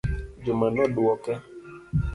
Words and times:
Juma 0.43 0.67
nodwoke 0.75 1.33